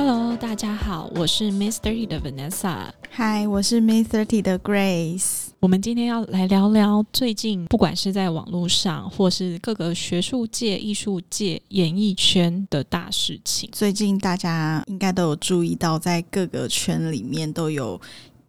[0.00, 2.84] Hello，大家好，我是 Mister T 的 Vanessa。
[3.16, 5.48] Hi，，我是 Mister T 的 Grace。
[5.58, 13.68] 我们今天要来聊聊最近，不管是在网络上，或是各个学术界、艺术界、演艺圈的大事情。
[13.72, 18.00] 最近大家应该都有注意到，在各个圈里面都有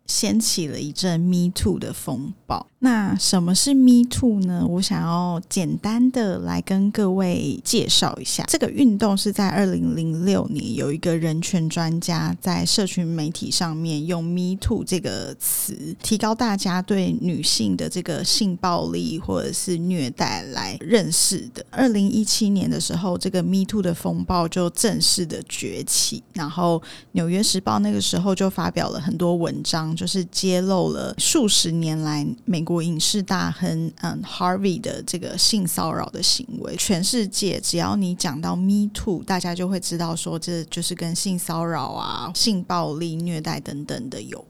[0.10, 2.66] 掀起了一阵 Me Too 的风暴。
[2.80, 4.66] 那什么是 Me Too 呢？
[4.68, 8.46] 我想要简单的来跟各位介绍一下。
[8.48, 21.64] 这个运动是在二零零六年，有一个人权专家在社群媒体上面用 Me Too 这个词，提高大家对女性的这个性暴力或者是虐待来认识的。
[21.70, 32.64] 二零一七年的时候，这个 Me Too 的风暴就正式的崛起，然后纽约时报那个时候就发表了很多文章，就是揭露了数十年来美。
[32.70, 44.46] 国影视大亨嗯，Harvey 的这个性骚扰的行为，全世界只要你讲到 Me Too，大家就会知道说这就是跟性骚扰啊、性暴力、虐待等等的有。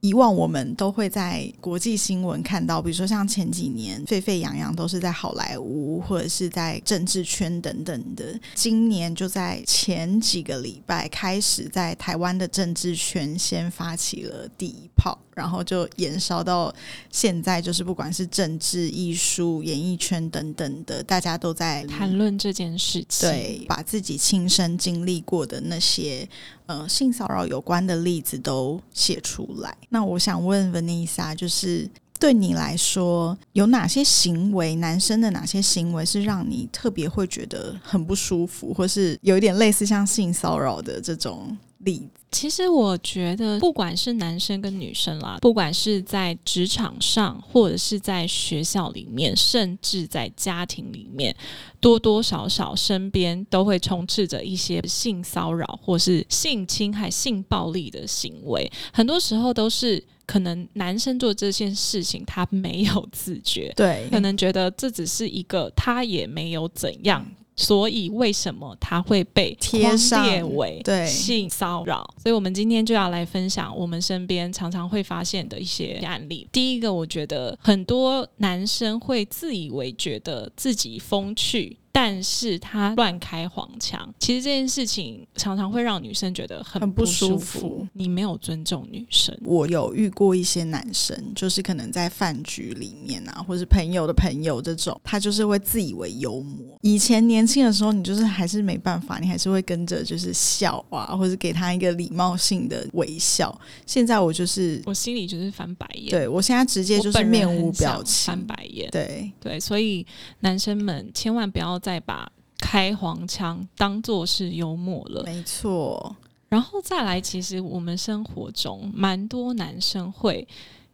[0.00, 8.38] 以往我们都会在国际新闻看到，比如说像前几年沸沸扬扬都是在好莱坞或者是在政治圈等等的。
[8.54, 16.74] 今年就在前几个礼拜开始在台湾的政治圈先发起了第一炮，然后就延烧到
[17.12, 26.28] 现在，就是不管是政治、艺术、演艺圈等等的，大家都在谈论这件事情，对，把自己亲身经历过的那些。
[26.66, 29.72] 呃，性骚扰有关的例子都写出来。
[29.88, 42.08] 那我想问 Vanessa，就是对你来说，有哪些行为，男生的哪些行为是让你特别会觉得很不舒服，或是有一点类似像性骚扰的这种例子？
[42.32, 51.34] 其实我觉得，不管是男生跟女生啦，不管是在职场上，或者是在学校里面，甚至在家庭里面，
[51.80, 58.70] 多多少少身边都会充斥着一些性骚扰或是性侵害、性暴力的行为。
[58.92, 67.24] 很多时候都是可能男生做这件事情，他没有自觉，对，可能觉得这只是一个，他也没有怎样。
[67.58, 72.06] 所以，为什么他会被贴上为对性骚扰？
[72.26, 76.48] 所以我们今天就要来分享我们身边常常会发现的一些案例。
[76.50, 81.76] 第一个，我觉得很多男生会自以为觉得自己风趣。
[81.96, 87.86] 但是他乱开黄腔，其实这件事情常常会让女生觉得很不舒服。
[87.94, 89.34] 你没有尊重女生。
[89.42, 96.78] 我有遇过一些男生，就是可能在饭局里面啊，或是朋友的朋友这种，他就是会自以为幽默。
[96.82, 103.58] 以前年轻的时候，你就是还是没办法，你还是会跟着就是笑啊，或者给他一个礼貌性的微笑。
[103.86, 106.10] 现在我就是我心里就是翻白眼。
[106.10, 108.90] 对我现在直接就是面无表情翻白眼。
[108.90, 110.06] 对对，所以
[110.40, 111.80] 男生们千万不要。
[111.86, 116.16] 再把开黄腔当做是幽默了，没错。
[116.48, 120.44] 然后再来，其实我们生活中蛮多男生会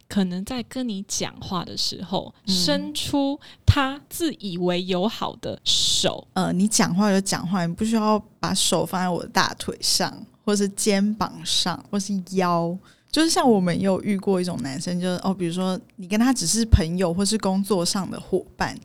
[0.07, 6.27] 可能在跟你讲话的时候，伸出他自以为友好的手。
[6.33, 10.15] 呃，你讲话就讲话，你不需要把手放在我的大腿上，
[10.45, 12.77] 或是肩膀上，或是腰。
[13.11, 18.77] 就是像我们有遇过一种男生，就是哦，比如说你跟他只是朋友，或是工作上的伙伴。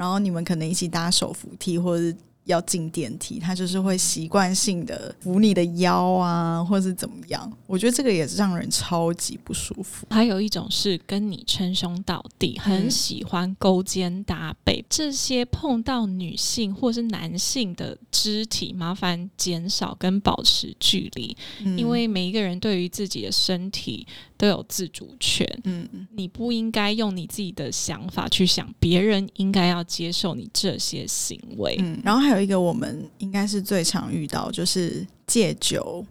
[0.00, 2.16] 然后你们可能一起搭手扶梯，或者是。
[2.50, 7.50] 要进电梯，他就是会习惯性的扶你的腰啊，或者是怎么样？
[7.66, 10.06] 我觉得这个也是让人超级不舒服。
[10.10, 21.36] 还有一种是跟你称兄道弟，很喜欢勾肩搭背，这些碰到女性或是男性的肢体，麻烦减少跟保持距离，
[21.76, 24.04] 因为每一个人对于自己的身体
[24.36, 25.46] 都有自主权。
[25.64, 31.76] 嗯，你不应该用你自己的想法去想别人应该要接受你这些行为。
[31.78, 32.39] 嗯，然后还有。
[32.40, 36.04] 一个我们应该是最常遇到，就是借酒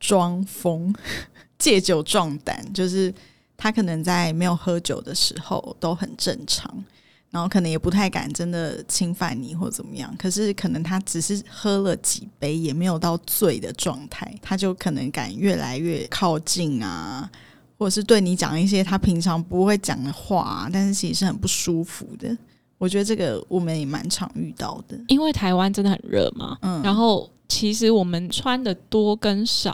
[0.00, 0.94] 装疯，
[1.58, 3.12] 借酒壮胆，就是
[3.56, 6.84] 他可能在没有喝酒的时候都很正常，
[7.30, 17.30] 然后可能也不太敢真的侵犯你或怎么样，可是可能他只是喝了几杯，也没有到醉的状态，他就可能敢越来越靠近啊，
[17.78, 22.36] 或者是对你讲一些他平常不会讲的话，但是其实是很不舒服的。
[22.82, 26.58] 我觉得这个我们也蛮常遇到的，因为台湾真的很热嘛。
[26.62, 29.72] 嗯，然后其实我们穿的多跟少，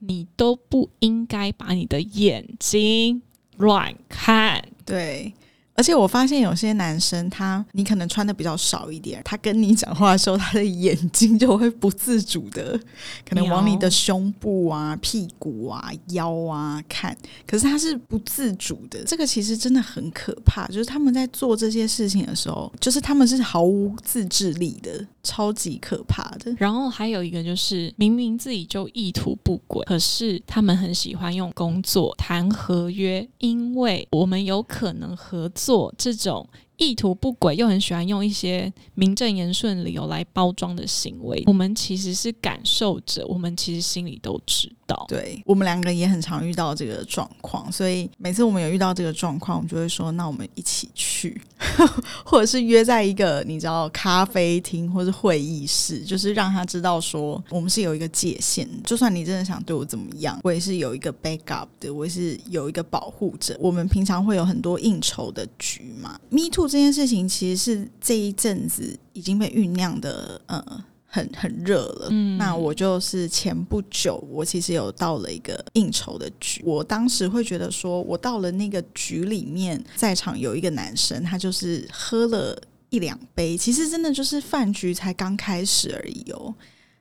[0.00, 3.22] 你都不应该把你的眼睛
[3.58, 4.60] 乱看。
[4.84, 5.32] 对。
[5.78, 12.76] 而且我发现有些男生，他你可能穿的比较少一点，他跟你讲话的时候，他的眼睛就会不自主的
[13.24, 17.16] 可能往你的胸部啊、屁股啊、腰啊看，
[17.46, 19.04] 可是他是不自主的。
[19.04, 26.52] 这个其实真的很可怕，就是他们在做这些事情的时候，就是他们是毫无自制力的，超级可怕的。
[26.58, 36.48] 然后还有一个就是，明明自己就意图不轨，可是他们很喜欢用工作谈合约，因为我们有可能合作做这种。
[36.80, 45.04] 意图不轨，又很喜欢用一些名正言顺理由来包装的行为，我们其实是感受者，我们其实心里都知道。
[45.08, 51.40] 对我们两个也很常遇到这个状况，所以每次我们有遇到这个状况，我们就会说：“那我们一起去，去
[52.24, 63.56] 或者是约在一个你知道咖啡厅或是会议室，就是让他知道说我们是有一个界限，就算你真的想对我怎么样，我也是有一个 backup 的，我也是有一个保护者。
[63.58, 66.68] 我们平常会有很多应酬的局嘛，Me Too。
[66.68, 72.08] 这件事情其实是这一阵子已经被酝酿的，呃，很很热了。
[72.10, 82.56] 嗯，那我就是前不久，我其实有到了一个应酬的局，我当时会觉得说，我到了那个局里面，在场有一个男生，他就是喝了
[82.90, 86.54] 一两杯，其实真的就是饭局才刚开始而已哦。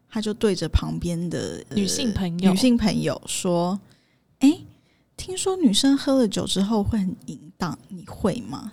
[0.10, 3.78] 他就对着旁边的女性朋友、女性朋友说
[4.40, 4.60] ：“哎，
[5.18, 8.72] 听说女生喝了酒之后会很淫荡，你会吗？”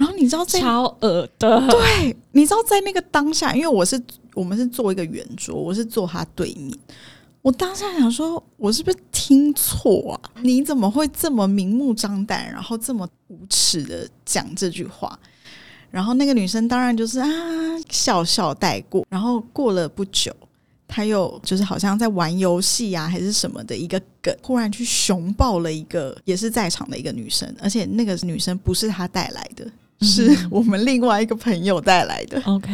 [0.00, 4.02] 然后你知道在超恶的，对，你知道在那个当下，因为我是
[4.32, 6.74] 我们是坐一个圆桌，我是坐他对面，
[7.42, 10.40] 我当下想说，我是不是听错啊？
[10.40, 15.18] 你怎么会这么明目张胆，然后这么无耻的讲这句话？
[15.90, 17.28] 然后那个女生当然就是啊
[17.90, 20.34] 笑笑带过，然后过了不久，
[20.88, 29.70] 他又就是好像在玩游戏啊还是什么的一个梗，忽然去熊抱了一个也是在场的一个女生，而且那个女生不是他带来的。
[30.02, 32.40] 是我们另外一个朋友带来的。
[32.46, 32.72] OK，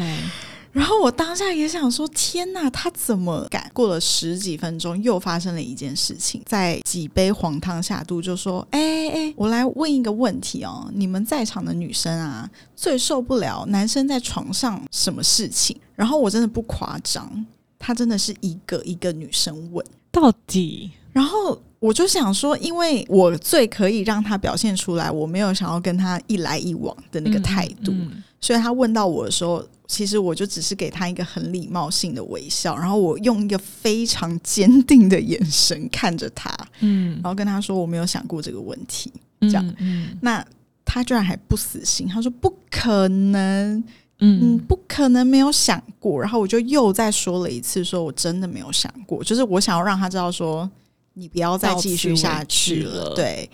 [0.72, 3.70] 然后我当下也想说：天哪，他怎么敢？
[3.72, 15.76] 过了十几分钟，又发生了一件事情，在几杯黄汤下肚，就说：哎哎，我来问一个问题哦，你们在场的女生啊， 最受不了男生在床上什么事情？
[15.94, 17.46] 然后我真的不夸张，
[17.78, 21.60] 他真的是一个一个女生问到底，然后。
[21.78, 27.92] 我就想说，因为我最可以让他表现出来，我没有想要跟他一来一往的那个态度，
[28.40, 39.12] 所以他问到我的时候，其实我就只是给他一个很礼貌性的微笑，然后我用一个非常坚定的眼神看着他，嗯，然后跟他说我没有想过这个问题，
[39.42, 40.44] 这样，嗯，那
[40.82, 43.84] 他居然还不死心，他说不可能，
[44.20, 50.68] 嗯，不可能没有想过，然后我就又再说了一次，说我真的没有想过，就是我想要让他知道说。
[51.18, 53.48] 你不要再继续下去了，对。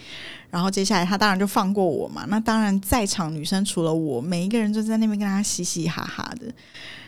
[0.50, 2.26] 然后接下来他当然就放过我嘛。
[2.28, 6.52] 那当然，在场女生除了我，每一个人就在那边跟他嘻嘻哈哈的。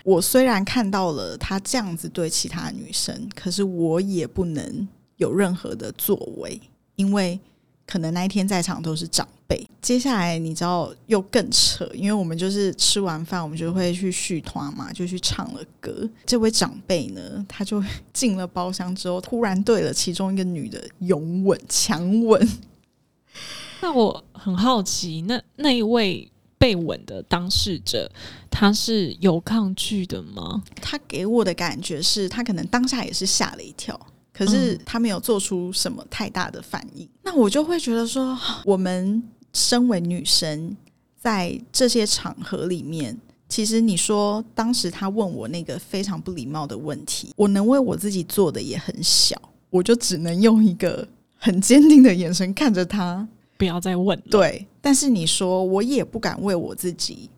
[0.05, 6.61] 我虽然看到了他这样子对其他女生，可是我也不能有任何的作为，
[6.97, 7.39] 因为。
[7.87, 9.67] 可能那一天在场都是长辈。
[9.83, 16.09] 接下来你知道又更扯，因为我们就是吃完饭，我们就会去续团嘛，就去唱了歌。
[16.25, 17.83] 这位长辈呢，他就
[18.13, 22.49] 进了包厢之后，突然对了其中一个女的拥吻、强吻。
[23.83, 28.11] 那我很好奇，那那一位被吻的当事者，
[28.51, 30.63] 他是有抗拒的吗？
[30.81, 34.01] 他给我的感觉是他可能当下也是吓了一跳。
[34.37, 38.37] 可是他没有做出什么太大的反应，那我就会觉得说，
[38.67, 39.23] 我们
[39.53, 40.77] 身为女生，
[41.17, 43.17] 在这些场合里面，
[43.49, 54.21] 其实你说当时他问我那个非常不礼貌的问题，我能为我自己做的也很小，我就只能用一个很坚定的眼神看着他，不要再问。
[54.29, 57.31] 对，但是你说我也不敢为我自己。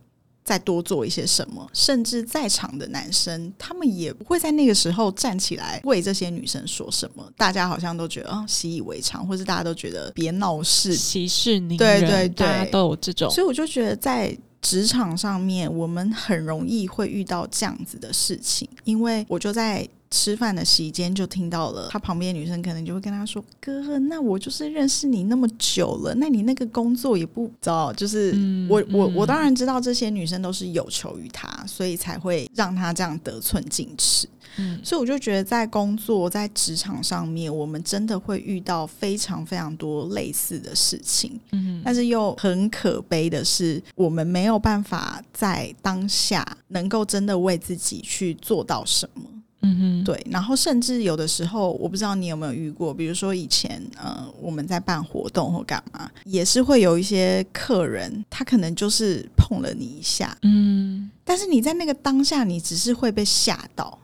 [0.46, 7.28] 再多做一些什么，甚至在场的男生，他们也不会在那个时候站起来为这些女生说什么。
[7.36, 13.28] 大家好像都觉得啊习以为常，或是大家都觉得别闹事，息事宁人，对对对，大家都有这种。
[13.28, 19.86] 所以我就觉得在职场上面，我们很容易会遇到这样子的事情，因为我就在。
[20.16, 28.34] 吃饭的席间就听到了，他旁边女生可能就会跟他说：“哥，那我就是认识你那么久了，那你那个工作也不糟，就是
[28.66, 34.26] 我我我当然知道这些女生都是有求于他，所以才会让他这样得寸进尺。
[34.58, 41.38] 嗯，所以我就觉得在工作在职场上面，我们真的会遇到非常非常多类似的事情。
[41.52, 49.22] 嗯，但是又很可悲的是，我们没有办法在当下能够真的为自己去做到什么。
[49.66, 61.10] 嗯哼，对，然后甚至有的时候，我不知道你有没有遇过，比如说以前呃我们在办活动或干嘛，也是会有一些客人，他可能就是碰了你一下，嗯。
[61.24, 63.98] 但是你在那个当下，你只是会被吓到，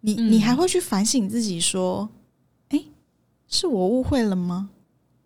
[0.00, 0.32] 你嗯。
[0.32, 2.08] 你还会去反省自己说，
[2.70, 2.80] 哎，
[3.48, 4.70] 是我误会了吗？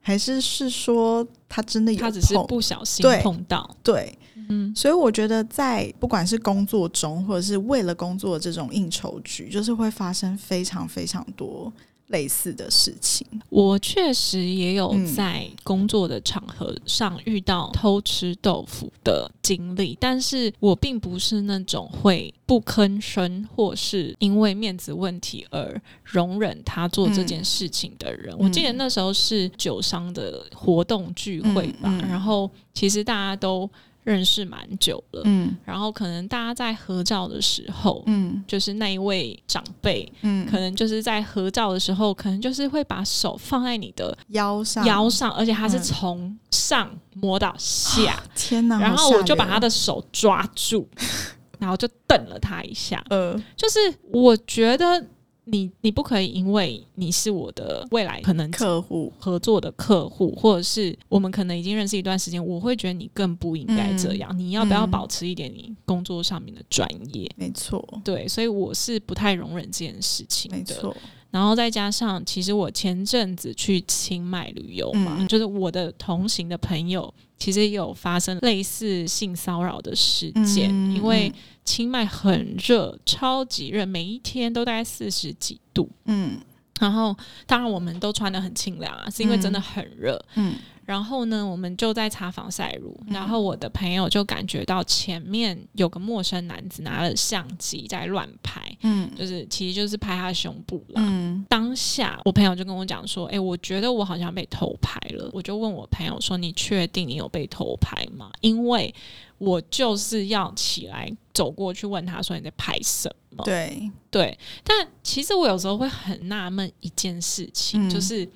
[0.08, 4.18] 还是是说他真的有他只是碰不小心对碰到，对？
[4.48, 11.70] 嗯所以我觉得，在不管是工作中，或者是为了工作的这种应酬局，就是会发生非常非常多
[12.08, 13.26] 类似的事情。
[13.48, 28.34] 我确实也有嗯在工作的场合上遇到偷吃豆腐的经历，但是我并不是那种会不吭声，或是因为面子问题而容忍他做这件事情的人。
[28.38, 33.68] 我记得那时候是酒商的活动聚会吧，嗯嗯然后其实大家都
[34.08, 38.02] 认识蛮久了，嗯然后可能大家在合照的时候。
[38.06, 48.78] 嗯就是那一位长辈，嗯，可能就是在合照的时候，可能就是会把手放在你的腰上腰上，而且他是嗯从上摸到下，天哪！
[48.80, 50.88] 然后我就把他的手抓住，
[51.58, 53.04] 然后就瞪了他一下。
[53.10, 53.78] 呃就是
[54.10, 55.04] 我觉得
[55.50, 64.36] 你你不可以因为你是我的未来可能客户，合作的客户，或者是我们可能已经认识一段时间，我会觉得你更不应该这样。
[64.38, 67.30] 你要不要嗯保持一点你工作上面的专业？
[67.36, 70.56] 没错，对，所以我是不太容忍这件事情的。
[70.58, 70.96] 没错，
[71.30, 81.32] 然后再加上，其实我前阵子去清迈旅游嘛，就是我的同行的朋友，其实也有发生类似性骚扰的事件，嗯因为
[81.68, 85.90] 清迈很热，超级热，每一天都大概四十几度。
[86.06, 86.38] 嗯
[86.80, 90.18] 然后，当然我们都穿的很清凉啊，是因为真的很热。
[90.36, 90.54] 嗯
[90.88, 101.02] 然后呢，我们就在擦防晒乳，嗯然后我的朋友就感觉到前面有个陌生男子拿了相机在乱拍，嗯就是其实就是拍他胸部啦。
[101.04, 108.94] 嗯当下，我朋友就跟我讲说：“诶，我觉得我好像被偷拍了。”我就问我朋友说：“你确定你有被偷拍吗？”因为
[109.36, 118.26] 我就是要起来走过去问他说：“你在拍什么？”对，对，但其实我有时候会很纳闷一件事情，嗯就是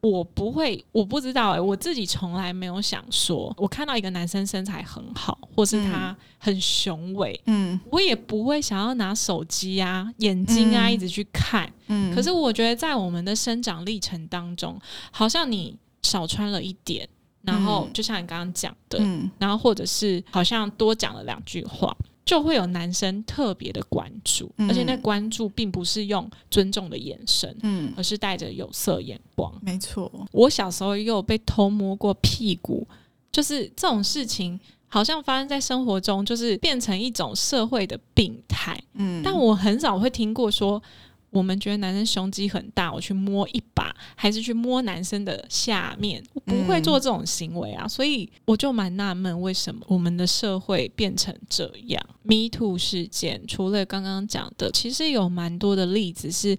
[0.00, 11.70] 我不会，我不知道哎、我自己从来没有想说，我看到一个男生身材很好，或是他很雄伟，嗯我也不会想要拿手机啊、眼睛啊嗯一直去看。
[11.88, 14.78] 嗯，可是我觉得在我们的生长历程当中，
[15.10, 17.08] 好像你少穿了一点，
[17.42, 21.96] 然后嗯就像你刚刚讲的，嗯然后或者是好像多讲了两句话，
[22.28, 29.50] 就会有男生特别的关注，嗯而且那关注并不是用尊重的眼神，嗯，而是带着有色眼光。
[29.62, 32.86] 没错，我小时候也有被偷摸过屁股，
[33.32, 34.60] 就是这种事情。
[34.90, 38.74] 好像发生在生活中，就是变成一种社会的病态。
[38.94, 40.82] 嗯，但我很少会听过说，
[41.30, 47.86] 我们觉得男生胸肌很大，我去摸一把，还是去摸男生的下面，我不会做这种行为啊。
[47.86, 56.56] 所以我就蛮纳闷，为什么我们的社会变成这样？Me Too 事件除了刚刚讲的，其实有蛮多的例子是。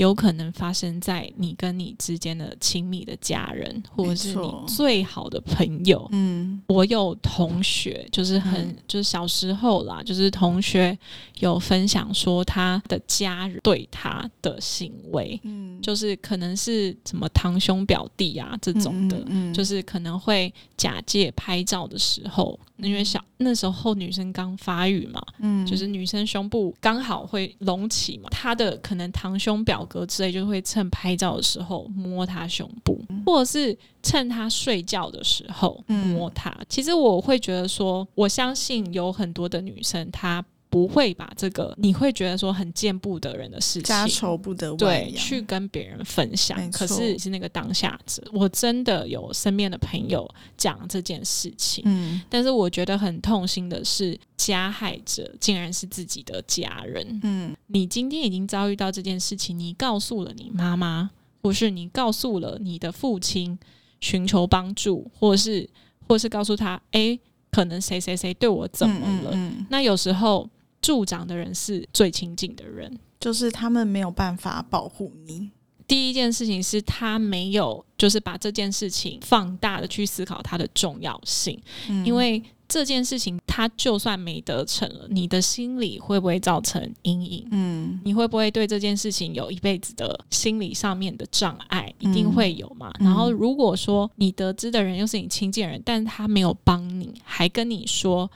[0.00, 6.08] 有可能发生在你跟你之间的亲密的家人，或者是你最好的朋友。
[6.10, 6.62] 嗯。
[6.68, 8.76] 我有同学，就是很、嗯。
[8.88, 10.98] 就是小时候啦，就是同学
[11.40, 25.66] 有分享说他的家人对他的行为，嗯，就是可能是什么堂兄表弟啊这种的，嗯就是可能会假借拍照的时候，因为小那时候女生刚发育嘛，嗯。
[25.66, 36.56] 就是女生胸部刚好会隆起嘛，她的可能堂兄表哥之类就会趁拍照的时候摸他胸部，或者是趁他睡觉的时候嗯摸她。
[36.68, 40.42] 其实我会觉得说，我相信有很多的女生她。
[40.70, 46.56] 不会把这个你会觉得说很见不得人的事情，家仇不得外对，去跟别人分享。
[46.70, 57.20] 可错是是那个当下者，我真的有身边的朋友讲这件事情，嗯但是我觉得很痛心的是，加害者竟然是自己的家人。
[57.24, 61.10] 嗯你今天已经遭遇到这件事情，你告诉了你妈妈，
[61.42, 63.58] 或是你告诉了你的父亲
[64.00, 65.68] 寻求帮助，或是
[66.06, 67.18] 或是告诉他，诶，
[67.50, 69.30] 可能谁谁谁对我怎么了？
[69.32, 70.48] 嗯嗯那有时候
[70.80, 72.98] 助长的人是最亲近的人。
[73.20, 75.50] 就是他们没有办法保护你，
[75.86, 81.60] 第一件事情是他没有，就是把这件事情放大的去思考它的重要性，
[81.90, 87.46] 嗯因为这件事情他就算没得逞了，你的心理会不会造成阴影？
[87.50, 91.92] 嗯你会不会对这件事情有一辈子的心理上面的障碍？
[91.98, 92.90] 一定嗯会有嘛。
[93.00, 98.30] 嗯然后如果说你得知的人又是你亲近的人，但是他没有帮你，还跟你说：“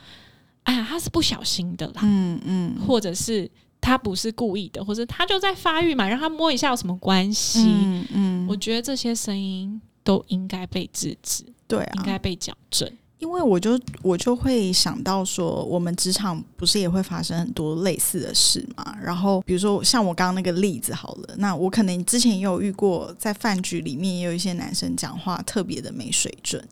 [0.64, 2.00] 哎呀，他是不小心的啦。
[2.02, 7.61] 嗯嗯或者是他不是故意的，或者他就在发育嘛，让他摸一下有什么关系？
[7.66, 12.90] 嗯嗯，我觉得这些声音都应该被制止，对啊，应该被矫正。
[13.25, 18.95] 因为我就我就会想到说，我们职场不是也会发生很多类似的事嘛？
[19.02, 26.62] 然后比如说像我刚刚那个例子好了，那我可能之前也有遇过，在饭局里面也有一些男生讲话特别的没水准，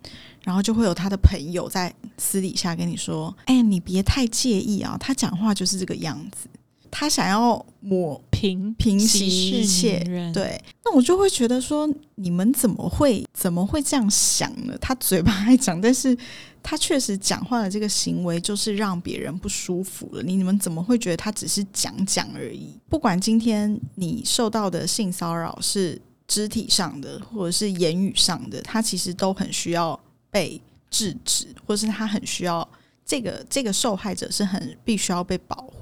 [0.43, 6.49] 然后就会有他的朋友在私底下跟你说：“哎，你别太介意啊，他讲话就是这个样子。”
[6.95, 9.99] 他想要抹平平息一切，
[10.33, 14.77] 对，那我就会觉得说，你们怎么会怎么会这样想呢？
[14.79, 16.17] 他嘴巴还讲，但是
[16.63, 20.23] 他确实讲话的这个行为就是让别人不舒服了。
[20.23, 22.79] 你你们怎么会觉得他只是讲讲而已？
[22.91, 29.99] 不管今天你受到的性骚扰是肢体上的，或者是言语上的，他其实都很需要
[30.31, 32.69] 被制止，或是他很需要
[33.05, 35.82] 这个这个受害者是很必须要被保护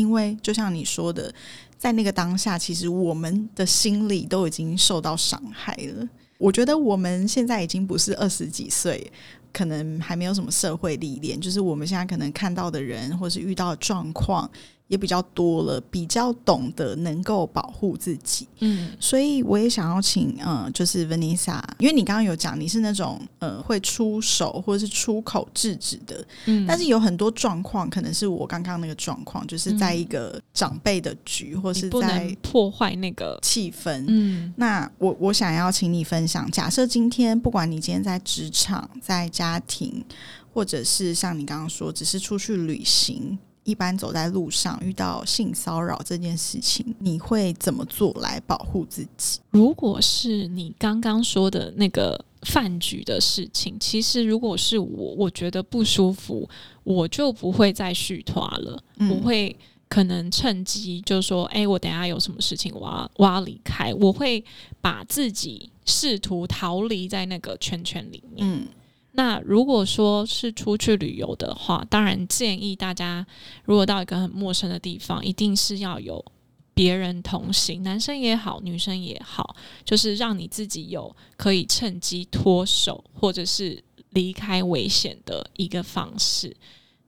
[0.00, 1.32] 因为就像你说的，
[1.76, 6.08] 在那个当下，其实我们的心理都已经受到伤害了。
[6.38, 9.12] 我觉得我们现在已经不是二十几岁，
[9.52, 14.50] 可能还没有什么社会历练，就是我们现在可能看到的人，或是遇到状况。
[14.90, 40.04] 也比较多了，比较懂得能够保护自己，嗯，所以我也想要请，嗯，就是 Vanessa，因为你刚刚有讲你是那种，呃，会出手或者是出口制止的，嗯，但是有很多状况可能是我刚刚那个状况，就是在一个长辈的局，或是在破坏那个气氛，嗯，那我我想要请你分享，假设今天不管你今天在职场、在家庭，
[40.52, 43.38] 或者是像你刚刚说，只是出去旅行。
[43.64, 49.40] 一般走在路上遇到性骚扰这件事情，你会怎么做来保护自己？
[49.50, 56.48] 如果是你刚刚说的那个饭局的事情，其实如果是我，我觉得不舒服，
[56.84, 58.82] 我就不会再续团了。
[59.10, 59.54] 我会
[59.88, 64.42] 可能趁机就说：“哎，我等下有什么事情，我要我要离开。”我会
[64.80, 68.46] 把自己试图逃离在那个圈圈里面。
[68.48, 68.66] 嗯。
[69.12, 73.26] 那如果说是出去旅游的话，当然建议大家，
[73.64, 76.24] 如果到一个很陌生的地方，一定是要有
[76.72, 86.56] 别人同行，男生也好，女生也好，就是让你自己有可以趁机脱手或者是离开危险的一个方式。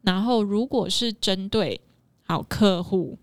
[0.02, 1.80] 然后，如果是针对
[2.24, 3.16] 好客户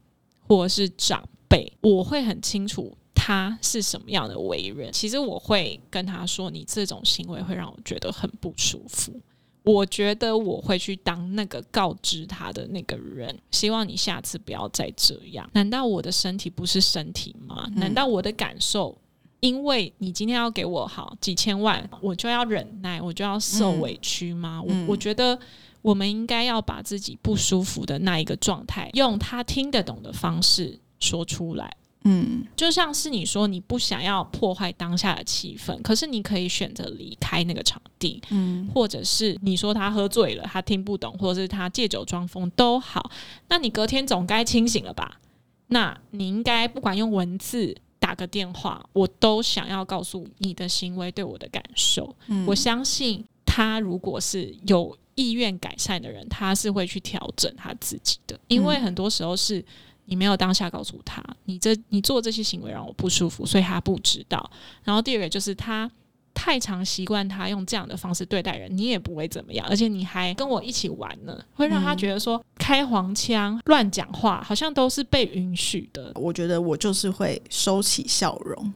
[0.48, 2.96] 或是长辈，我会很清楚。
[3.30, 4.92] 他是什么样的为人？
[4.92, 9.14] 其实我会跟他说：“你这种行为会让我觉得很不舒服。”
[9.62, 13.38] 我觉得我会去当那个告知他的那个人。
[13.52, 15.48] 希望你下次不要再这样。
[15.54, 17.70] 难道我的身体不是身体吗？
[17.76, 18.98] 难道我的感受，
[19.42, 24.60] 因为你今天要给我好几千万，我就要忍耐，我就要受委屈吗？
[24.60, 25.38] 我我觉得
[25.84, 31.76] 我们应该要把自己不舒服的那一个状态，用他听得懂的方式说出来。
[32.06, 43.12] 嗯，就像是你说你不想要破坏当下的气氛，可是你可以选择离开那个场地，嗯，或者是你说他喝醉了，他听不懂，或者是他借酒装疯都好，
[43.50, 45.20] 那你隔天总该清醒了吧？
[45.68, 52.16] 那你应该不管用文字打个电话，我都想要告诉你的行为对我的感受。
[52.48, 59.64] 我相信他如果是有意愿改善的人，他是会去调整他自己的，因为很多时候是。
[60.10, 64.52] 你没有当下告诉他，你这你做这些行为让我不舒服，所以他不知道。
[64.84, 65.90] 然后第二个就是他
[66.34, 76.12] 太常习惯他用这样的方式对待人，你也不会怎么样，而且你还跟我一起玩呢，会让他觉得说开黄腔、乱讲话好像都是被允许的。
[76.16, 78.74] 我觉得我就是会收起笑容，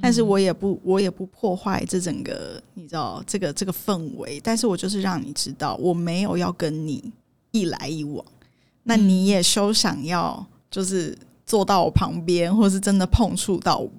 [0.00, 7.12] 但是我也不我也不破坏这整个你知道这个这个氛围，但是我就是让你知道我没有要跟你
[7.52, 8.24] 一来一往，
[8.82, 10.44] 那你也休想要。
[10.72, 13.90] 就是坐到我旁边，或是真的碰触到我，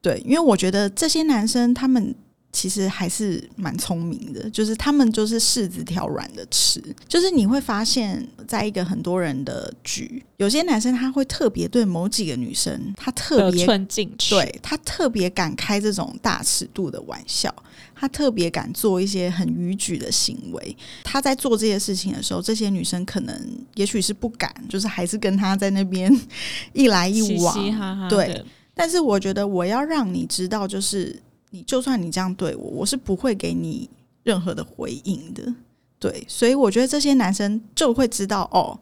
[0.00, 2.14] 对，因为我觉得这些男生他们
[2.52, 17.52] 其实还是蛮聪明的，就是他们就是柿子挑软的吃，就是你会发现在一个很多人的局，有些男生他会特别对某几个女生，他特别进去，对他特别敢开这种大尺度的玩笑。
[17.94, 20.76] 他特别敢做一些很逾矩的行为。
[21.04, 23.34] 他在做这些事情的时候，这些女生可能
[23.76, 26.12] 也许是不敢，就是还是跟他在那边
[26.74, 28.08] 一来一往。
[28.08, 31.16] 对，但是我觉得我要让你知道，就是
[31.52, 33.88] 你就算你这样对我，我是不会给你
[34.24, 35.54] 任何的回应的。
[35.98, 38.76] 对，所以我觉得这些男生就会知道，哦，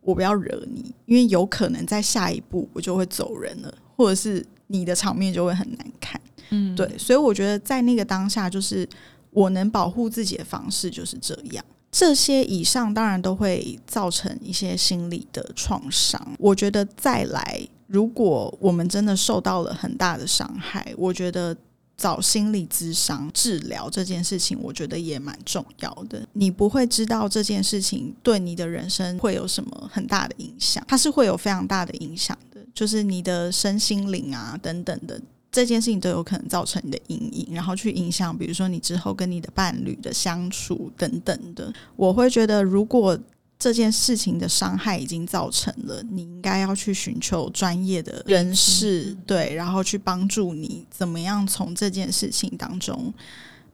[0.00, 6.20] 我不要惹你，因为有可能在下一步我就会走人了，或者是你的场面就会很难看。
[6.50, 8.88] 嗯，对，所以我觉得在那个当下，就是
[9.30, 11.64] 我能保护自己的方式就是这样。
[11.90, 16.20] 这些以上当然都会造成一些心理的创伤。
[16.38, 21.56] 我觉得再来，如果我们真的受到了很大的伤害，我觉得。
[22.02, 26.26] 找心理咨商治疗这件事情，我觉得也蛮重要的。
[26.32, 35.20] 你不会知道这件事情对你的人生会有什么很大的影响，它是会有非常大的影响的，就是你的身心灵啊等等的
[35.52, 41.72] 这件事情都有可能造成你的阴影，然后去影响，比如说你之后跟你的伴侣的相处等等的。
[41.94, 43.16] 我会觉得，如果
[43.62, 53.14] 这件事情的伤害已经造成了，你应该要去寻求专业的人士，对，然后去帮助你怎么样从这件事情当中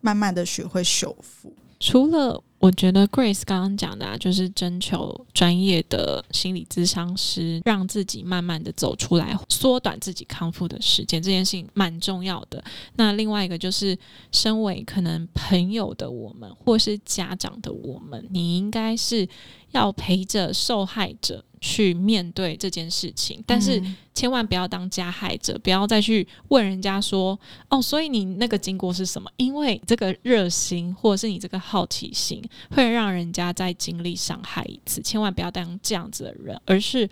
[0.02, 1.50] 慢慢的学会修复。
[1.80, 12.62] 除了我觉得 Grace 刚刚讲的，啊，就是征求专业的心理咨商师，让自己慢慢的走出来，缩短自己康复的时间，这件事情蛮重要的。
[12.96, 13.96] 那另外一个就是，
[14.32, 19.28] 身为可能朋友的我们，或是家长的我们，你应该是
[19.70, 21.44] 要陪着受害者。
[21.60, 23.82] 去面对这件事情，但是
[24.14, 27.36] 千万不要当加害者，不要再去问人家说
[27.68, 32.40] ：“哦，所以你那个经过是什么？”因为这个热心或者是你这个好奇心，
[32.70, 35.00] 会让人家再经历伤害一次。
[35.02, 37.08] 千万不要当这样子的人，而是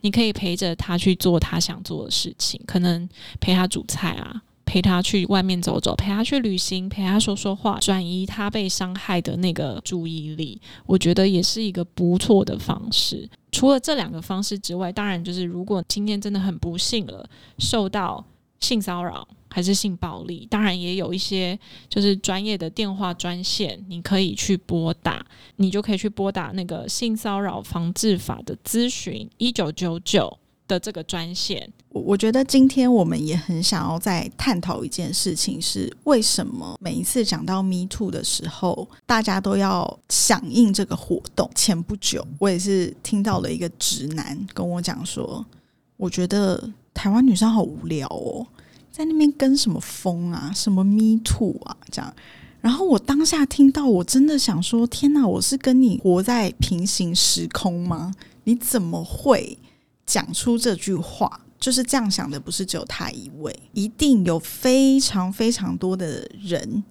[0.00, 3.08] 你可以陪着他去做他想做的事情，可能
[3.40, 4.42] 陪他煮菜啊。
[4.70, 13.26] 陪他去外面走走，陪他去旅行，陪他说说话，转移他被伤害的那个注意力，我觉得也是一个不错的方式。
[13.50, 18.22] 除了这两个方式之外，当然就是如果今天真的很不幸了，受到
[18.60, 25.24] 性骚扰还是性暴力，当然也有一些就是专业的电话专线，你可以去拨打，
[25.56, 30.38] 你就可以去拨打那个性骚扰防治法的咨询一九九九。
[30.68, 41.50] 的这个专线，我我觉得今天我们也很想要再探讨一件事情，是为什么每一次讲到 Me Too 的时候，大家都要响应这个活动。
[41.54, 45.42] 前不久，我也是听到了一个直男跟我讲说，
[45.96, 48.44] 我觉得台湾女生好无聊哦，
[48.90, 52.12] 在那边跟什么风啊，什么 Me Too 啊，这样。
[52.60, 58.12] 然后我当下听到，我真的想说，天哪，我是跟你活在平行时空吗？
[58.42, 59.56] 你怎么会？
[60.04, 66.82] 讲出这句话就是这样想的，不是只有他一位，一定有非常非常多的人，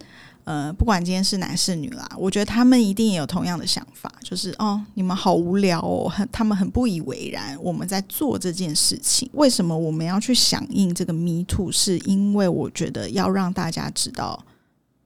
[0.48, 11.70] 呃，不管今天是男是女啦，我觉得他们一定也有同样的想法，就是哦，你们好无聊哦，很他们很不以为然，我们在做这件事情，为什么我们要去响应这个 Me Too？
[11.70, 14.46] 是因为我觉得要让大家知道，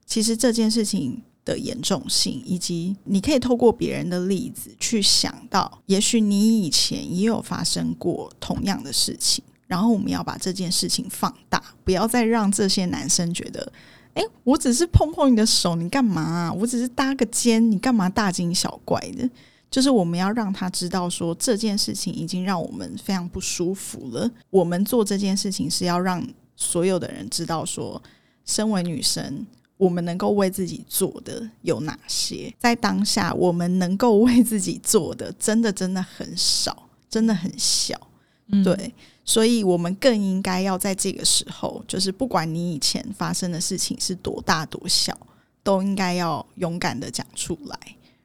[0.05, 1.23] 其实这件事情。
[1.43, 9.43] 的严重性，以及你可以透过别人的例子去想到，也许你以前也有发生过同样的事情。
[9.65, 13.73] 然后我们要把这件事情放大，不要再让这些男生觉得，
[14.13, 16.51] 哎，我只是碰碰你的手，你干嘛？
[16.53, 19.29] 我只是搭个肩，你干嘛大惊小怪的？
[19.69, 24.29] 就是我们要让他知道，说这件事情已经让我们非常不舒服了。
[24.49, 28.01] 我们做这件事情是要让所有的人知道，说
[28.45, 29.45] 身为女生。
[29.77, 32.53] 我们能够为自己做的有哪些？
[32.59, 37.99] 在当下，我们能够为自己做的，真的真的很少，真的很小。
[38.63, 45.17] 对，所以我们更应该要在这个时候，就是不管你以前发生的事情是多大多小，
[45.63, 47.77] 都应该要勇敢的讲出来，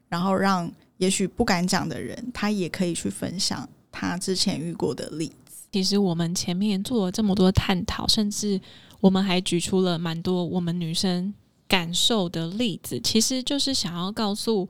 [0.09, 5.65] 然后让也许不敢讲的人，他也可以去分享他之前遇过的例子。
[5.73, 8.61] 其实我们前面做了这么多探讨，甚至
[9.01, 11.35] 我们还举出了蛮多我们女生。
[11.69, 14.69] 感受的例子，其实就是想要告诉，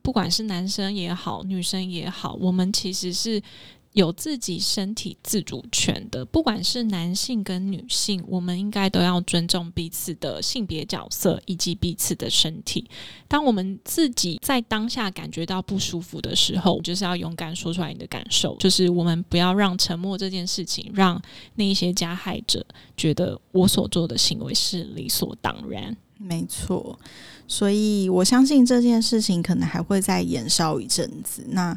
[0.00, 3.38] 不管是男生也好，女生也好，我们其实是
[3.98, 6.24] 有自己身体自主权的。
[6.24, 12.88] 不管是男性跟女性，我们应该都要尊重彼此的性别角色以及彼此的身体。
[13.26, 18.56] 当我们自己在当下感觉到不舒服的时候，就是要勇敢说出来你的感受。
[18.58, 21.20] 就是我们不要让沉默这件事情，让
[21.56, 22.64] 那一些加害者
[22.96, 25.96] 觉得我所做的行为是理所当然。
[26.20, 26.98] 没错，
[27.46, 31.44] 所以我相信这件事情可能还会再延烧一阵子。
[31.50, 31.76] 那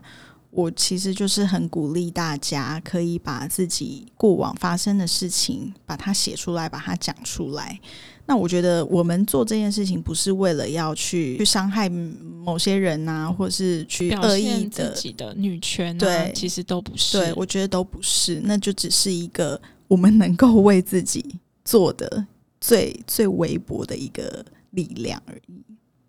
[0.51, 7.79] 我其实就是很鼓励大家可以把自己过往发生的事情把它写出来，把它讲出来。
[8.25, 17.17] 那我觉得我们做这件事情不是为了要去去伤害某些人啊，或是去恶意的自己的女权，对，其实都不是。
[17.17, 22.27] 对，我觉得都不是，那就只是一个我们能够为自己做的。
[22.63, 25.63] 最最微薄的一个力量而已，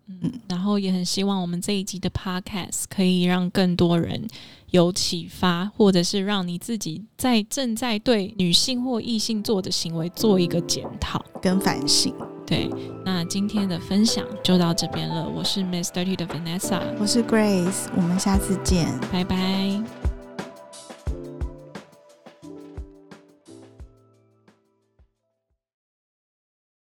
[0.07, 4.27] 嗯，然后也很希望我们这一集的 podcast 可以让更多人
[4.71, 12.13] 有启发，或者是让你自己在正在对女性或异性做的行为做一个检讨跟反省。
[12.45, 12.69] 对，
[13.05, 15.27] 那今天的分享就到这边了。
[15.27, 20.12] 我是 Miss Dirty 的 Vanessa，我是 Grace，我们下次见，拜拜。